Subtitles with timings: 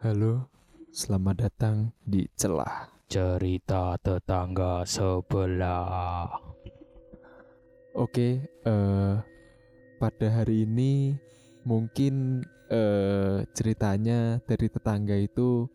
[0.00, 0.48] Halo,
[0.96, 2.88] selamat datang di Celah.
[3.04, 6.24] cerita tetangga sebelah.
[7.92, 9.14] Oke, eh
[10.00, 11.12] pada hari ini
[11.68, 12.40] mungkin
[12.72, 15.68] eh ceritanya dari tetangga itu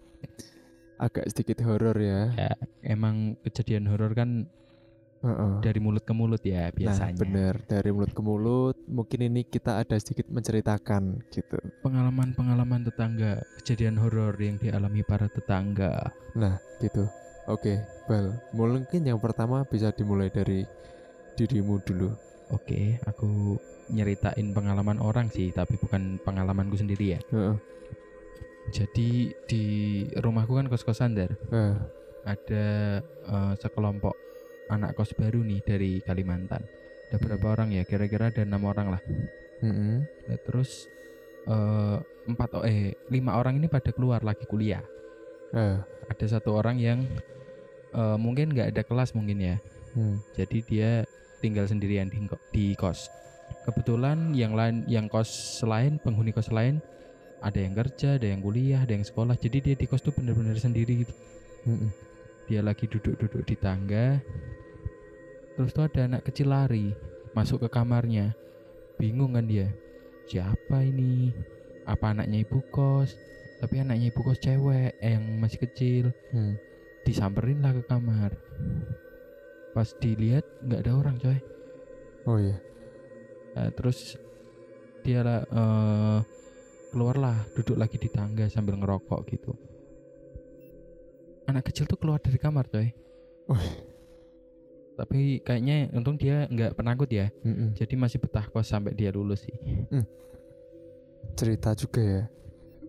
[0.98, 2.34] agak sedikit horor ya.
[2.34, 4.50] Ya, emang kejadian horor kan
[5.26, 5.54] Heeh.
[5.66, 7.18] dari mulut ke mulut ya Nah, biasanya.
[7.18, 8.78] bener dari mulut ke mulut.
[8.86, 11.58] Mungkin ini kita ada sedikit menceritakan gitu.
[11.82, 16.14] Pengalaman-pengalaman tetangga, kejadian horor yang dialami para tetangga.
[16.38, 17.10] Nah, gitu.
[17.50, 18.38] Oke, Bal.
[18.54, 20.62] Mungkin yang pertama bisa dimulai dari
[21.34, 22.14] dirimu dulu.
[22.54, 23.58] Oke, aku
[23.90, 27.20] nyeritain pengalaman orang sih, tapi bukan pengalamanku sendiri ya.
[27.34, 27.58] Heeh.
[28.74, 29.64] Jadi di
[30.18, 31.38] rumahku kan kos-kosan der.
[31.54, 31.74] Eh,
[32.26, 32.66] Ada
[33.06, 34.18] eh, sekelompok
[34.70, 36.64] anak kos baru nih dari Kalimantan.
[37.10, 37.84] Ada berapa orang ya?
[37.86, 39.02] Kira-kira ada enam orang lah.
[39.62, 40.04] mm-mm.
[40.04, 40.90] Nah, terus
[41.46, 44.82] eh, empat eh lima orang ini pada keluar lagi kuliah.
[45.54, 45.78] Eh,
[46.10, 47.06] Ada satu orang yang
[47.94, 49.56] eh, mungkin nggak ada kelas mungkin ya.
[49.94, 50.18] hmm.
[50.34, 50.90] Jadi dia
[51.40, 52.18] tinggal sendirian di,
[52.50, 53.08] di kos.
[53.66, 56.82] Kebetulan yang lain yang kos selain penghuni kos lain
[57.46, 59.38] ada yang kerja, ada yang kuliah, ada yang sekolah.
[59.38, 61.14] Jadi dia di kos tuh bener-bener sendiri gitu.
[61.70, 62.05] Mm-mm.
[62.46, 64.22] Dia lagi duduk-duduk di tangga.
[65.58, 66.94] Terus tuh ada anak kecil lari
[67.34, 68.38] masuk ke kamarnya.
[69.02, 69.74] Bingung kan dia.
[70.30, 71.34] Siapa ini?
[71.90, 73.18] Apa anaknya ibu kos?
[73.58, 76.06] Tapi anaknya ibu kos cewek eh, yang masih kecil.
[76.30, 76.54] Hmm.
[77.02, 78.38] Disamperin lah ke kamar.
[79.74, 81.40] Pas dilihat nggak ada orang coy.
[82.30, 82.58] Oh iya.
[83.58, 84.22] Nah, terus
[85.02, 86.20] dia lah eh,
[86.94, 89.54] keluarlah duduk lagi di tangga sambil ngerokok gitu.
[91.46, 92.90] Anak kecil tuh keluar dari kamar coy.
[93.48, 93.74] Wih.
[94.96, 97.28] Tapi kayaknya untung dia nggak penakut ya.
[97.42, 97.74] Mm-mm.
[97.74, 99.56] Jadi masih betah kos sampai dia lulus sih.
[101.36, 102.24] cerita juga ya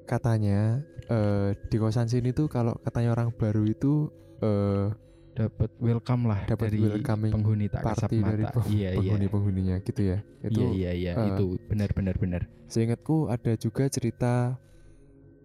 [0.05, 4.07] katanya eh, di kosan sini tuh kalau katanya orang baru itu
[4.39, 4.87] eh,
[5.35, 8.55] Dapat welcome lah Dapat dari welcoming penghuni tak kasat party dari mata.
[8.55, 8.99] peng- Iya iya.
[9.03, 12.43] penghuni penghuninya gitu ya itu Iya iya iya eh, itu benar benar benar.
[12.67, 14.55] seingatku ada juga cerita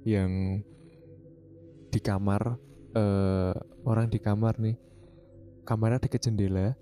[0.04, 0.62] yang
[1.90, 2.56] di kamar
[2.92, 3.54] eh,
[3.84, 4.76] orang di kamar nih
[5.64, 6.74] kamarnya dekat jendela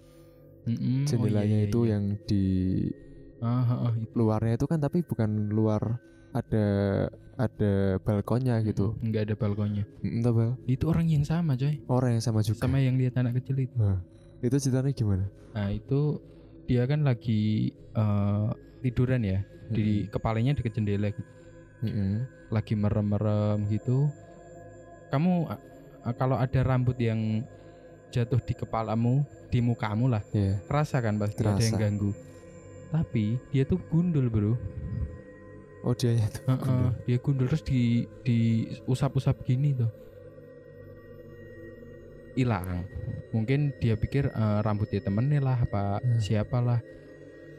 [0.67, 1.91] Mm-mm, oh, jendelanya iya, iya, itu iya.
[1.95, 2.43] yang di
[3.39, 4.11] Ah, ah, ah, itu.
[4.19, 5.95] luarnya itu kan tapi bukan luar
[6.35, 6.65] ada
[7.39, 9.87] ada balkonnya gitu Nggak ada balkonnya.
[10.03, 10.51] Tau, Bal?
[10.67, 11.79] Itu orang yang sama coy.
[11.87, 13.71] orang yang sama juga Sama yang lihat anak kecil itu.
[13.79, 14.03] Nah,
[14.43, 15.25] itu ceritanya gimana
[15.55, 16.19] Nah itu
[16.67, 18.47] dia kan lagi eh,
[18.83, 19.39] tiduran ya
[19.71, 21.31] di kepalanya deket jendela gitu.
[21.79, 22.27] Mm-mm.
[22.51, 24.11] lagi merem-merem gitu.
[25.09, 25.47] Kamu
[26.13, 27.43] kalau ada rambut yang
[28.09, 30.57] jatuh di kepalamu, di mukamu lah, Iya.
[30.65, 32.11] kerasa kan pasti ada yang ganggu.
[32.89, 34.53] Tapi dia tuh gundul bro,
[35.79, 36.41] Oh dia itu.
[36.43, 39.87] Heeh, dia gundul terus di di usap-usap gini tuh,
[42.35, 42.83] hilang.
[43.31, 46.19] Mungkin dia pikir eh, rambutnya temennya lah, apa Hmm.
[46.19, 46.81] siapalah.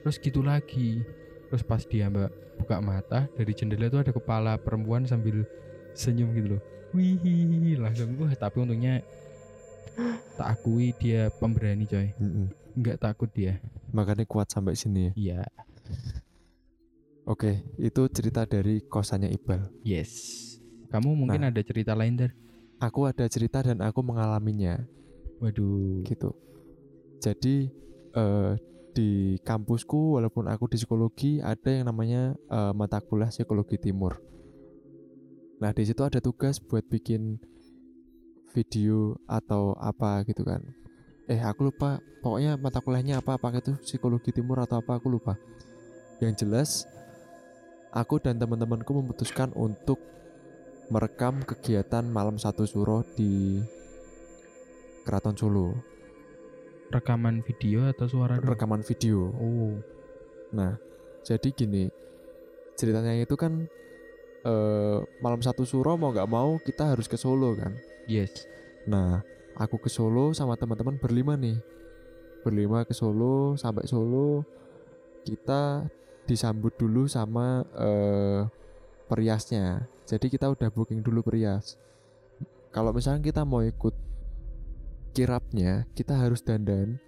[0.02, 1.00] Terus gitu lagi.
[1.48, 5.42] Terus pas dia mbak buka mata dari jendela tuh ada kepala perempuan sambil
[5.94, 6.62] senyum gitu loh.
[6.90, 7.18] Wih,
[7.78, 8.98] langsung wah tapi untungnya
[10.38, 12.10] tak akui dia pemberani coy.
[12.18, 12.50] Mm-mm.
[12.74, 13.58] Nggak takut dia.
[13.90, 15.12] Makanya kuat sampai sini ya.
[15.14, 15.40] Iya,
[17.28, 19.70] Oke, itu cerita dari kosannya Iqbal.
[19.86, 20.38] yes.
[20.90, 21.54] Kamu mungkin Nah.
[21.54, 22.34] ada cerita lain der?
[22.82, 24.82] Aku ada cerita dan aku mengalaminya
[25.38, 26.02] Waduh.
[26.02, 26.34] gitu.
[27.22, 27.70] Jadi
[28.10, 28.52] eh,
[28.90, 34.18] di kampusku walaupun aku di psikologi ada yang namanya eh, mata kuliah psikologi timur.
[35.60, 37.36] Nah di situ ada tugas buat bikin
[38.50, 40.64] video atau apa gitu kan.
[41.30, 42.00] Eh aku lupa.
[42.20, 43.40] Pokoknya mata kuliahnya apa?
[43.40, 45.00] Apakah itu psikologi timur atau apa?
[45.00, 45.36] Aku lupa.
[46.20, 46.70] Yang jelas
[47.92, 50.00] aku dan teman-temanku memutuskan untuk
[50.90, 53.62] merekam kegiatan malam satu suro di
[55.06, 55.78] Keraton Solo.
[56.90, 58.42] Rekaman video atau suara?
[58.42, 59.30] Rekaman video.
[59.38, 59.78] Oh,
[60.50, 60.74] Nah,
[61.22, 61.86] jadi gini,
[62.74, 63.70] ceritanya itu kan
[64.44, 67.72] eh, malam satu suro mau nggak mau kita harus ke Solo kan.
[68.08, 68.48] yes.
[68.88, 69.20] Nah,
[69.56, 71.60] aku ke Solo sama teman-teman berlima nih,
[72.42, 74.44] berlima ke Solo sampai Solo
[75.24, 75.84] kita
[76.24, 78.42] disambut dulu sama eh,
[79.10, 79.84] periasnya.
[80.06, 81.76] Jadi kita udah booking dulu perias.
[82.70, 83.94] Kalau misalnya kita mau ikut
[85.10, 86.98] kirapnya, kita harus dandan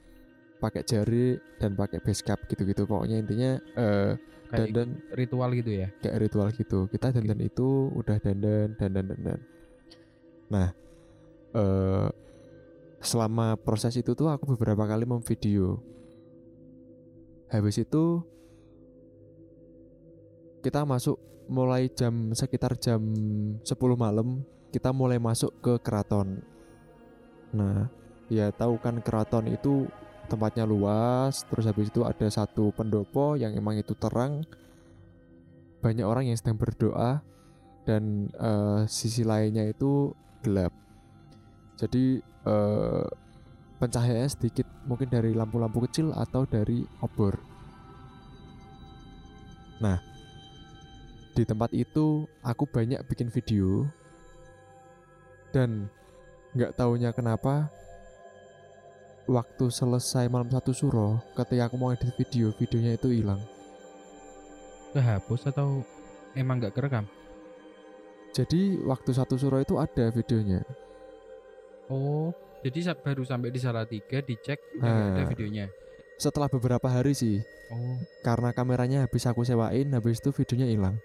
[0.58, 2.86] pakai jari dan pakai base cap gitu-gitu.
[2.86, 4.14] Pokoknya intinya eh,
[4.52, 5.88] Kayak dandan ritual gitu ya.
[6.04, 6.84] kayak ritual gitu.
[6.92, 9.40] Kita dandan itu udah dandan dandan dandan.
[10.52, 10.68] Nah,
[11.56, 12.08] eh
[13.02, 15.80] selama proses itu tuh aku beberapa kali memvideo.
[17.48, 18.20] Habis itu
[20.62, 21.18] kita masuk
[21.50, 23.02] mulai jam sekitar jam
[23.66, 23.66] 10
[23.98, 26.40] malam kita mulai masuk ke keraton.
[27.52, 27.92] Nah,
[28.32, 29.84] ya tahu kan keraton itu
[30.26, 34.46] tempatnya luas, terus habis itu ada satu pendopo yang emang itu terang.
[35.82, 37.22] Banyak orang yang sedang berdoa
[37.82, 40.70] dan eh, sisi lainnya itu gelap.
[41.78, 43.06] Jadi eh,
[43.82, 47.34] pencahayaannya sedikit mungkin dari lampu-lampu kecil atau dari obor.
[49.82, 49.98] Nah,
[51.34, 53.90] di tempat itu aku banyak bikin video
[55.50, 55.90] dan
[56.54, 57.72] nggak taunya kenapa
[59.26, 63.40] waktu selesai malam satu suro ketika aku mau edit video videonya itu hilang
[64.92, 65.80] Kehapus atau
[66.36, 67.06] emang nggak kerekam?
[68.32, 70.64] jadi waktu satu suro itu ada videonya
[71.92, 72.32] Oh,
[72.64, 75.28] jadi baru sampai di Salatiga dicek udah nggak ada Nah.
[75.28, 75.66] videonya.
[76.16, 77.40] setelah beberapa hari sih
[77.72, 80.96] Oh, karena kameranya habis aku sewain habis itu videonya hilang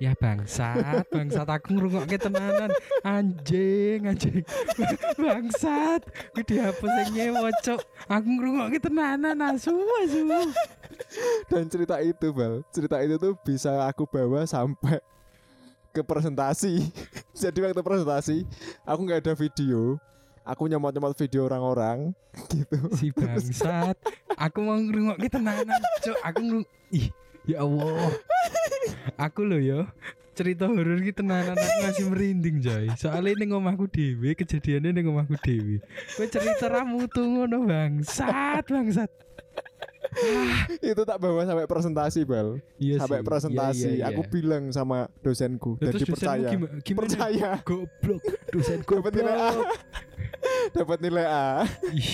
[0.00, 2.70] ya bangsat, bangsat aku ngrungokke tenanan.
[3.02, 4.44] Anjing, anjing.
[5.18, 7.80] bangsat, kuwi dihapus sing nyewa, Cuk.
[8.08, 9.74] Aku ngrungokke tenanan asu,
[10.04, 10.24] asu.
[11.50, 15.00] dan cerita itu bal cerita itu tuh bisa aku bawa sampai
[15.92, 16.88] ke presentasi
[17.42, 18.48] jadi waktu presentasi
[18.86, 20.00] aku nggak ada video
[20.42, 22.16] aku nyomot-nyomot video orang-orang
[22.52, 23.96] gitu Si bangsat.
[24.40, 26.16] Aku mau ngrungokke tenanan, Cuk.
[26.24, 27.12] Aku ngrung Ih,
[27.44, 28.08] ya Allah.
[29.18, 29.86] Aku loh yo
[30.32, 35.36] cerita horor ki tenanan aku masih merinding coy soalnya ini omahku dewe kejadiannya ini omahku
[35.44, 39.12] dewe gue cerita ramu tuh ngono bangsat bangsat.
[40.92, 42.60] Itu tak bawa sampai presentasi bal.
[42.76, 43.26] Iya sampai sih.
[43.26, 43.80] presentasi.
[43.80, 44.30] Iya, iya, aku iya.
[44.30, 46.48] bilang sama dosenku dan terus dosenmu dipercaya.
[46.52, 47.00] gimana, gimana?
[47.00, 47.50] percaya.
[47.64, 48.22] Goblok
[48.52, 49.50] dosen Dapat nilai A.
[50.76, 51.48] dapat nilai A.
[51.96, 52.12] Ih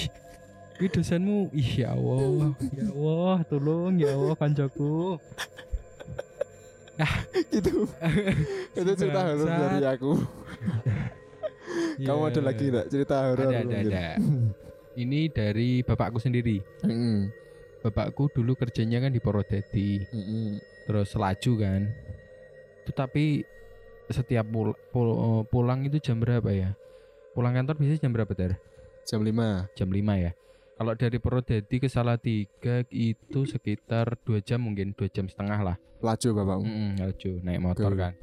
[0.78, 1.50] Wih dosenmu?
[1.50, 5.18] Ih ya Allah ya Allah tolong ya Allah kancaku
[7.54, 7.86] gitu.
[8.78, 10.12] Itu cerita horor dari aku.
[12.06, 13.86] Kamu ada lagi enggak cerita horor ada ada mungkin?
[13.92, 14.06] ada
[14.98, 16.58] ini dari bapakku sendiri.
[16.82, 17.30] Mm-mm.
[17.78, 20.58] bapakku dulu kerjanya kan di Purwodadi Mm-mm.
[20.90, 21.80] terus laju kan.
[22.90, 23.46] Tetapi
[24.10, 26.74] setiap pul pul- pulang itu jam berapa ya?
[27.38, 28.58] Pulang kantor biasanya jam berapa ter?
[29.06, 30.32] Jam 5 jam 5 ya
[30.78, 35.76] kalau dari Purwodadi ke Salatiga itu sekitar dua jam mungkin dua jam setengah lah.
[35.98, 38.14] Laju bapakmu Mm-mm, laju naik motor kan.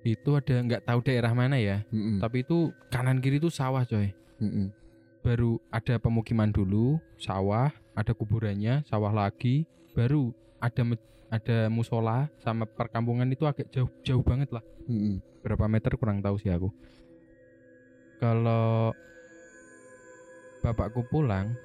[0.00, 2.24] Itu ada nggak tahu daerah mana ya Mm-mm.
[2.24, 4.16] tapi itu kanan kiri itu sawah coy.
[4.40, 4.72] Mm-mm.
[5.20, 9.68] baru ada pemukiman dulu sawah ada kuburannya sawah lagi.
[9.92, 10.96] Baru ada
[11.28, 14.64] ada musola sama perkampungan itu agak jauh jauh banget lah.
[14.88, 15.20] Mm-mm.
[15.44, 16.72] berapa meter kurang tahu sih aku.
[18.16, 18.96] Kalau
[20.60, 21.56] bapakku pulang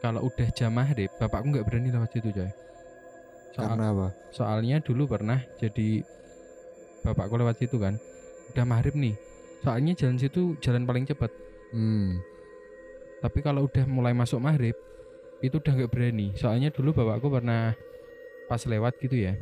[0.00, 2.50] kalau udah jam maghrib bapakku nggak berani lewat situ coy.
[3.56, 4.08] Soal- karena apa?
[4.32, 6.04] soalnya dulu pernah jadi
[7.04, 7.96] bapakku lewat situ kan.
[8.52, 9.14] Udah maghrib nih.
[9.64, 11.32] Soalnya jalan situ jalan paling cepat
[11.72, 12.22] hmm.
[13.24, 14.76] tapi kalau udah mulai masuk maghrib
[15.40, 16.32] itu udah nggak berani.
[16.36, 17.72] Soalnya dulu bapakku pernah
[18.46, 19.34] pas lewat gitu ya.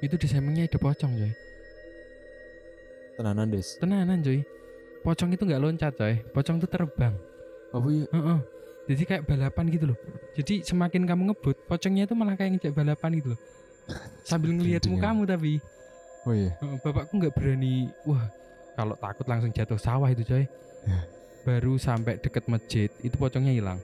[0.00, 1.32] Itu di sampingnya ada pocong coy.
[3.20, 3.76] Tenanan des.
[3.76, 4.40] Tenanan coy.
[5.04, 6.14] Pocong itu nggak loncat coy.
[6.32, 7.29] Pocong itu terbang
[7.70, 8.38] apa iya Heeh.
[8.90, 9.98] jadi kayak balapan gitu loh.
[10.34, 13.40] Jadi semakin kamu ngebut pocongnya itu malah kayak ngejak balapan gitu loh.
[14.28, 15.14] Sambil ngelihat Gendingan.
[15.14, 15.52] mukamu tapi.
[16.26, 16.50] Oh iya.
[16.58, 18.26] Heeh, bapakku nggak berani wah
[18.74, 20.44] kalau takut langsung jatuh sawah itu coy.
[20.88, 21.00] Ya.
[21.40, 23.80] baru sampai deket masjid itu pocongnya hilang.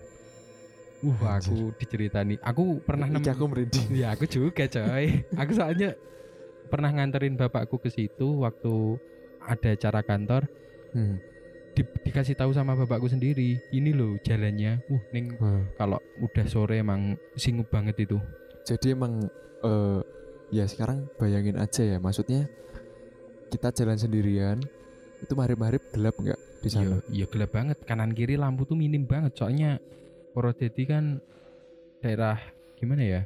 [1.05, 2.37] Wah aku diceritani.
[2.41, 3.87] Aku pernah nemu aku merinding.
[3.97, 5.25] Ya aku juga coy.
[5.41, 5.97] Aku soalnya
[6.67, 9.01] pernah nganterin bapakku ke situ waktu
[9.41, 10.43] ada acara kantor.
[10.93, 11.17] Hmm.
[11.77, 14.81] Di- dikasih tahu sama bapakku sendiri ini loh jalannya.
[14.89, 15.61] Uh ning Wah.
[15.77, 18.17] kalau udah sore emang singup banget itu.
[18.65, 19.29] Jadi emang
[19.61, 20.01] eh
[20.49, 22.49] ya sekarang bayangin aja ya maksudnya
[23.47, 24.59] kita jalan sendirian
[25.19, 26.99] itu maghrib-maghrib gelap nggak di sana?
[27.13, 27.77] iya iya gelap banget.
[27.85, 29.77] Kanan kiri lampu tuh minim banget soalnya
[30.33, 31.21] Purwodadi kan
[31.99, 32.37] daerah
[32.77, 33.21] gimana ya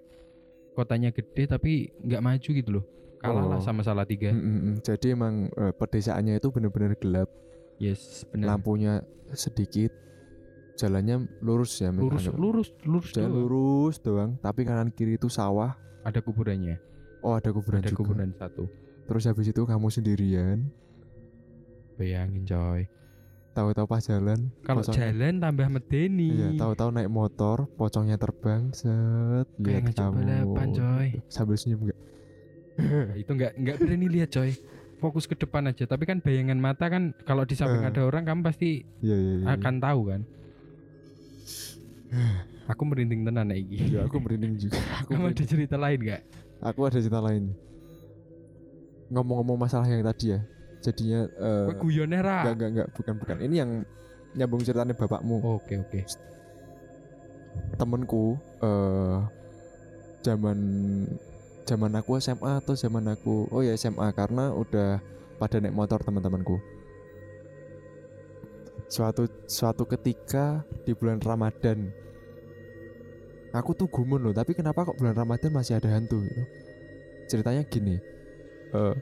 [0.72, 2.84] kotanya gede tapi nggak maju gitu loh.
[3.20, 3.62] Kalah lah Oh.
[3.62, 4.32] sama Salatiga.
[4.32, 4.74] Mm, mm, mm.
[4.80, 7.28] jadi emang eh, pedesaannya itu benar-benar gelap
[7.80, 8.54] yes benar.
[8.54, 9.00] Lampunya
[9.32, 9.90] sedikit
[10.76, 12.36] jalannya lurus ya lurus anggap.
[12.40, 13.40] lurus lurus jalan doang.
[13.44, 15.74] lurus doang tapi kanan kiri itu sawah.
[16.04, 16.80] Ada kuburannya?
[17.20, 18.00] Oh ada kuburan ada juga.
[18.00, 18.64] kuburan satu.
[19.04, 20.70] Terus habis itu kamu sendirian.
[21.96, 22.88] Bayangin coy.
[23.50, 26.28] Tahu-tahu pas jalan kalau pocongnya- jalan tambah medeni.
[26.32, 30.16] Iya tahu-tahu naik motor pocongnya terbang set kayak ngajak kamu.
[30.22, 31.08] balapan coy.
[31.28, 31.98] Sambil senyum enggak
[33.20, 34.54] itu nggak nggak berani lihat coy
[35.00, 35.88] fokus ke depan aja.
[35.88, 37.88] Tapi kan bayangan mata kan kalau di samping Eh.
[37.88, 39.46] ada orang kamu pasti iya iya iya.
[39.56, 40.20] akan tahu kan?
[42.70, 43.82] Aku merinding tenan iki.
[43.90, 44.78] Iya, aku merinding juga.
[45.02, 45.48] Aku kamu ada merinding.
[45.50, 46.22] cerita lain nggak?
[46.62, 47.44] Aku ada cerita lain.
[49.10, 50.40] Ngomong-ngomong masalah yang tadi ya
[50.80, 52.40] jadinya eh, guyone ra.
[52.40, 53.36] enggak enggak enggak bukan bukan.
[53.42, 53.70] Ini yang
[54.38, 55.42] nyambung ceritanya bapakmu.
[55.58, 56.00] Oke oke.
[57.74, 59.18] temenku eh
[60.22, 60.58] zaman
[61.66, 64.98] zaman aku SMA atau zaman aku oh ya SMA karena udah
[65.40, 66.58] pada naik motor teman-temanku
[68.90, 71.94] suatu suatu ketika di bulan Ramadan
[73.54, 76.42] aku tuh gumun loh tapi kenapa kok bulan Ramadan masih ada hantu gitu
[77.30, 77.96] ceritanya gini
[78.74, 78.96] eh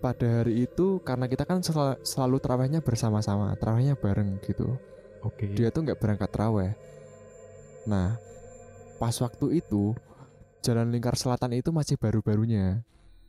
[0.00, 4.76] pada hari itu karena kita kan sel- selalu terawihnya bersama-sama terawihnya bareng gitu
[5.24, 5.48] Oke.
[5.56, 6.72] dia tuh nggak berangkat terawih.
[7.88, 8.20] Nah,
[9.00, 9.96] pas waktu itu
[10.64, 12.80] jalan lingkar selatan itu masih baru-barunya,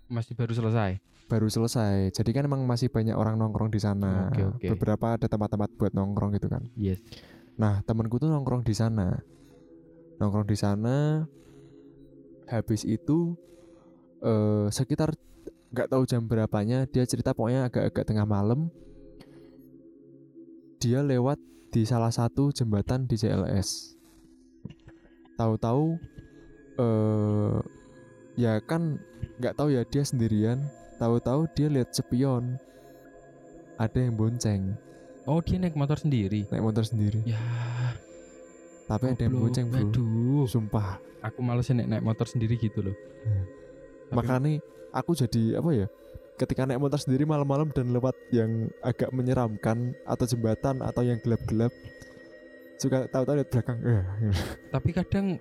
[0.08, 1.04] Masih baru selesai.
[1.26, 2.14] baru selesai.
[2.16, 4.30] Jadi kan emang masih banyak orang nongkrong di sana.
[4.32, 4.66] Oke, oke.
[4.78, 6.64] Beberapa ada tempat-tempat buat nongkrong gitu kan.
[6.78, 7.02] Yes.
[7.58, 9.20] Nah, temanku tuh nongkrong di sana.
[10.22, 11.26] Nongkrong di sana.
[12.46, 13.34] Habis itu
[14.22, 15.18] eh sekitar
[15.74, 18.72] nggak tahu jam berapanya dia cerita pokoknya agak-agak tengah malam
[20.80, 21.36] dia lewat
[21.74, 23.98] di salah satu jembatan di CLS.
[25.36, 26.00] Tahu-tahu
[26.76, 27.56] eh
[28.36, 29.00] ya kan
[29.40, 30.60] nggak tahu ya dia sendirian.
[30.96, 32.56] Tahu-tahu dia lihat spion.
[33.76, 34.80] Ada yang bonceng
[35.28, 36.48] Oh dia naik motor sendiri.
[36.48, 37.20] naik motor sendiri.
[37.28, 37.42] Ya.
[38.86, 39.82] Tapi ada yang bonceng bro.
[39.84, 40.46] Aduh.
[40.46, 41.02] Sumpah.
[41.26, 42.96] Aku males naik naik motor sendiri gitu loh.
[44.08, 44.62] Tapi- Makanya
[44.94, 45.88] aku jadi apa ya?
[46.38, 51.74] Ketika naik motor sendiri malam-malam dan lewat yang agak menyeramkan atau jembatan atau yang gelap-gelap
[52.78, 53.78] suka tahu-tahu lihat belakang.
[53.82, 54.04] Eh,
[54.70, 55.40] tapi kadang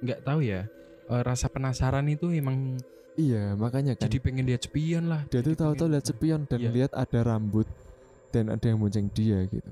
[0.00, 0.64] nggak tahu ya.
[1.10, 2.78] eh, rasa penasaran itu emang
[3.14, 4.06] iya, makanya kan.
[4.06, 5.26] jadi pengen lihat spion lah.
[5.26, 6.70] dia tuh Jadi tahu-tahu lihat spion dan Iya.
[6.70, 7.66] lihat ada rambut
[8.30, 9.70] dan ada yang bonceng dia gitu.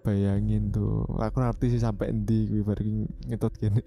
[0.00, 3.82] Bayangin tuh, aku ngerti sih sampai endi kuwi bar iki ngetut gini.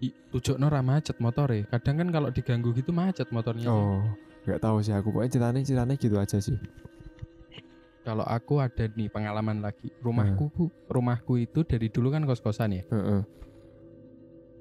[0.00, 1.68] I, tujokno ra macet motore.
[1.68, 3.68] Kadang kan kalau diganggu gitu macet motornya.
[3.68, 4.00] Oh,
[4.48, 5.12] nggak tahu sih aku.
[5.12, 6.56] Pokoknya ceritanya ceritanya gitu aja sih.
[8.04, 9.92] Kalau aku ada nih pengalaman lagi.
[10.00, 10.48] Rumahku
[10.88, 12.84] rumahku itu dari dulu kan kos-kosan ya.
[12.88, 13.20] Heeh.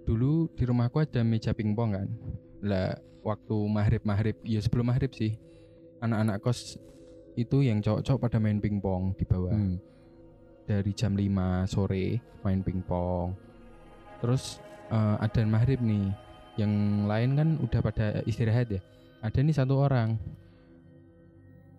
[0.04, 2.08] Dulu di rumahku ada meja pingpong kan.
[2.64, 5.36] Lah waktu maghrib maghrib ya sebelum maghrib sih.
[6.04, 6.76] Anak-anak kos
[7.40, 9.56] itu yang cowok-cowok pada main pingpong di bawah.
[9.56, 9.80] Hmm.
[10.64, 13.32] Dari jam 5 sore main pingpong.
[14.20, 14.60] Terus
[14.92, 16.12] eh, ada maghrib nih.
[16.54, 16.74] Yang
[17.10, 18.82] lain kan udah pada istirahat ya.
[19.24, 20.20] Ada nih satu orang.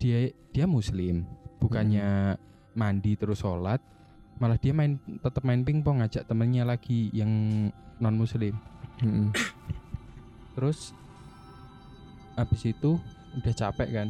[0.00, 1.24] Dia dia muslim,
[1.62, 2.36] bukannya
[2.76, 3.80] mandi terus sholat,
[4.38, 7.30] malah dia main tetap main pingpong ngajak temennya lagi yang
[7.98, 8.54] non muslim.
[9.00, 9.30] Mm-mm.
[10.54, 10.94] Terus
[12.34, 12.98] habis itu
[13.38, 14.08] udah capek kan.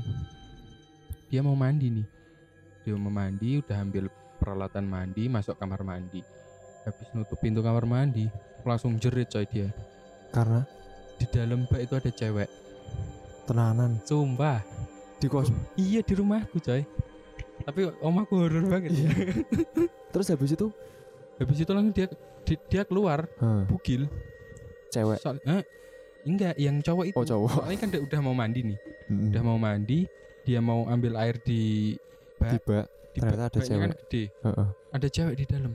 [1.28, 2.06] Dia mau mandi nih.
[2.84, 6.20] Dia mau mandi, udah ambil peralatan mandi, masuk kamar mandi.
[6.84, 8.28] Habis nutup pintu kamar mandi,
[8.60, 9.72] langsung jerit coy dia.
[10.28, 10.64] Karena
[11.14, 12.50] Di dalam bak itu ada cewek.
[13.46, 14.60] tenanan Sumpah.
[15.16, 15.48] di kos.
[15.78, 16.82] Iya di rumahku coy.
[17.64, 19.08] Tapi omaku horor banget ya.
[20.12, 20.68] Terus habis itu
[21.34, 22.06] Habis itu langsung dia
[22.44, 24.06] di- dia keluar Hah, bugil.
[24.86, 25.18] cewek.
[25.18, 25.66] Soal, eh,
[26.22, 27.16] enggak, yang cowok itu.
[27.16, 27.50] Oh cowok.
[27.58, 28.78] Soalnya kan udah mau mandi nih.
[29.10, 29.28] Mm-mm.
[29.28, 30.06] Udah mau mandi,
[30.42, 31.92] dia mau ambil air di
[32.38, 32.54] bak.
[32.54, 32.78] Tiba
[33.10, 33.82] di ternyata bak- ada cewek.
[33.82, 34.22] kan gede.
[34.40, 34.66] Heeh.
[34.92, 35.72] Ada cewek di dalam.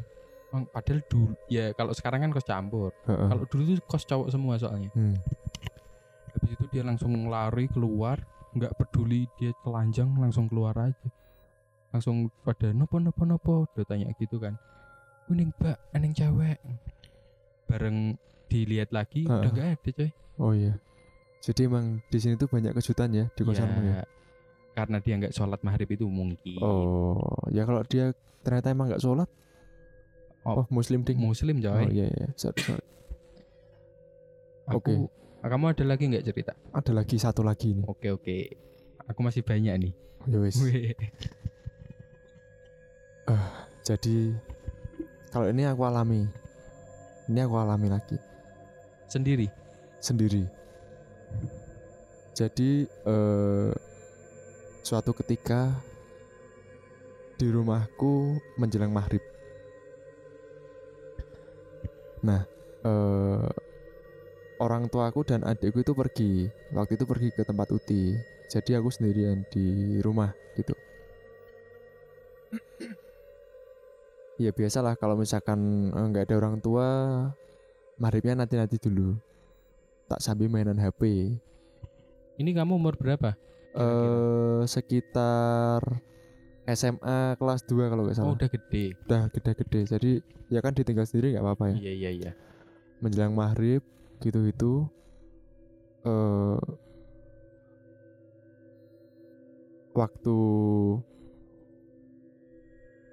[0.49, 2.95] Padahal dulu ya kalau sekarang kan kos campur.
[3.03, 3.27] Heeh.
[3.27, 4.87] Kalau dulu tuh kos cowok semua soalnya.
[4.95, 5.19] Hmm.
[6.31, 8.23] Habis itu dia langsung lari keluar,
[8.55, 11.07] nggak peduli dia telanjang langsung keluar aja.
[11.89, 14.53] Langsung pada nopo nopo nopo, dia tanya gitu kan.
[15.25, 16.57] Kuning mbak, eneng cewek.
[17.65, 18.17] Bareng
[18.49, 19.51] dilihat lagi udah Heeh.
[19.53, 20.09] nggak ada coy.
[20.37, 20.73] Oh iya.
[21.39, 23.93] Jadi emang di sini tuh banyak kejutan ya di kosanmu ya.
[23.93, 24.03] Ya,
[24.73, 26.59] Karena dia nggak sholat maghrib itu mungkin.
[26.61, 27.19] Oh,
[27.49, 29.29] ya kalau dia ternyata emang nggak sholat.
[30.43, 31.19] Oh, Oh, muslim ding.
[31.19, 31.89] Muslim Oh coy.
[31.93, 32.27] iya iya.
[32.35, 32.85] Sorry, sorry.
[34.69, 34.93] Aku, oke.
[35.41, 36.53] Kamu ada lagi nggak cerita?
[36.71, 37.85] Ada lagi satu lagi nih.
[37.87, 38.37] Oke oke.
[39.09, 39.93] Aku masih banyak nih.
[40.27, 40.37] Ya
[43.29, 43.45] Wih.
[43.85, 44.33] Jadi
[45.29, 46.25] kalau ini aku alami.
[47.29, 48.17] Ini aku alami lagi
[49.05, 49.45] Sendiri.
[50.01, 50.47] sendiri.
[52.33, 53.71] Jadi eh
[54.81, 55.69] suatu ketika
[57.37, 59.21] di rumahku menjelang maghrib.
[62.25, 62.41] Nah,
[62.81, 63.49] eh
[64.57, 66.49] orang tuaku dan adikku itu pergi.
[66.73, 68.17] Waktu itu pergi ke tempat uti.
[68.49, 70.73] Jadi aku sendirian di rumah gitu.
[74.39, 75.59] Ya biasalah kalau misalkan
[75.91, 76.87] eh, nggak ada orang tua,
[77.99, 79.19] maghribnya nanti-nanti dulu.
[80.07, 81.35] Tak sambil mainan HP.
[82.39, 83.35] Ini kamu umur berapa?
[83.69, 86.01] eh sekitar
[86.65, 88.33] SMA kelas 2 kalau nggak Oh salah.
[88.33, 88.97] udah gede.
[89.05, 89.79] Udah gede-gede.
[89.85, 90.11] Jadi
[90.49, 91.75] ya kan ditinggal sendiri nggak apa-apa ya.
[91.77, 92.31] Iya iya iya.
[92.97, 93.85] Menjelang maghrib
[94.19, 94.73] gitu itu
[96.01, 96.57] eh
[99.93, 100.37] waktu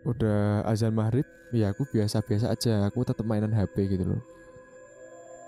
[0.07, 2.87] udah azan maghrib ya aku biasa-biasa aja.
[2.87, 4.23] Aku tetap mainan HP gitu loh.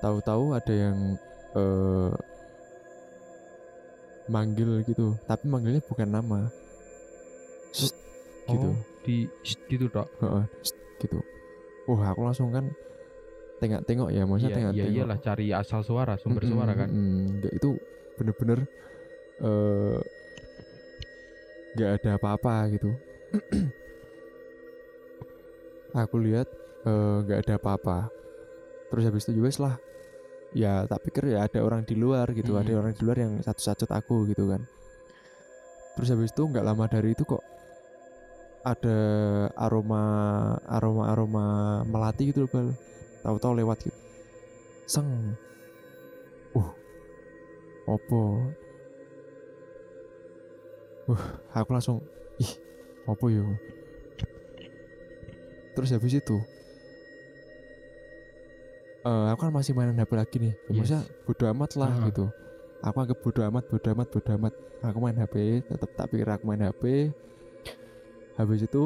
[0.03, 0.99] Tahu-tahu ada yang
[1.55, 2.13] eh
[4.29, 5.17] manggil gitu.
[5.25, 6.41] Tapi manggilnya bukan nama.
[7.73, 7.93] Shh,
[8.51, 8.71] gitu.
[8.75, 9.87] Oh, di shh, gitu.
[9.95, 11.19] Heeh, shh, gitu.
[11.89, 12.69] Wah aku langsung kan
[13.59, 14.95] tengok-tengok ya maksudnya Iya, iya tengok-tengok.
[14.95, 16.89] iyalah cari asal suara, sumber Mm-mm, suara kan.
[16.93, 17.19] mm-mm.
[17.43, 17.69] Nggak, itu
[18.19, 18.59] bener-bener
[19.39, 19.99] eh
[21.79, 22.91] nggak ada apa-apa gitu
[25.95, 26.49] aku lihat
[26.85, 27.99] eh, nggak ada apa-apa.
[28.89, 29.75] Terus habis itu juga lah.
[30.57, 32.81] Ya tak pikir ya ada orang di luar gitu ada Mm-mm.
[32.81, 34.65] orang di luar yang satu-satu aku gitu kan.
[35.97, 37.45] Terus habis itu nggak lama dari itu kok
[38.65, 38.99] ada
[39.55, 40.03] aroma
[40.67, 41.45] aroma aroma
[41.85, 42.69] melati gitu loh bal.
[43.21, 43.99] Tahu-tahu lewat gitu.
[44.89, 45.37] Seng.
[46.57, 46.73] Uh.
[47.89, 48.53] Opo
[51.09, 51.25] uh
[51.57, 52.05] aku langsung
[52.37, 52.53] ih
[53.09, 53.49] opo yo
[55.79, 56.43] terus habis itu
[59.01, 60.53] eh aku kan masih mainan HP lagi nih.
[60.53, 60.75] Ya, Yes.
[60.75, 62.03] maksudnya bodo amat lah Ah.
[62.05, 62.25] gitu.
[62.79, 64.55] Aku anggap bodo amat bodo amat bodo amat.
[64.83, 67.15] Aku main HP tetap tak pikir aku main HP
[68.35, 68.83] habis itu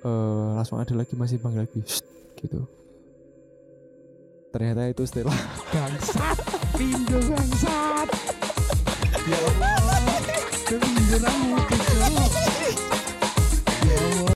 [0.00, 1.80] eh langsung ada lagi masih panggil lagi.
[1.84, 2.00] "Shh,"
[2.36, 2.64] gitu.
[4.50, 5.30] Ternyata itu Stella
[5.72, 6.38] Bangsat,
[6.74, 8.08] pindo bangsat.
[9.28, 9.80] Ya Allah,